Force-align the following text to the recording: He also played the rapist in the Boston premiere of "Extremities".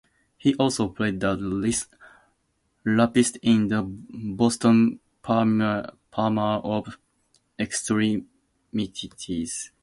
He 0.35 0.55
also 0.55 0.87
played 0.89 1.19
the 1.19 1.37
rapist 2.83 3.37
in 3.43 3.67
the 3.67 3.83
Boston 3.85 4.99
premiere 5.21 5.91
of 6.11 6.97
"Extremities". 7.59 9.71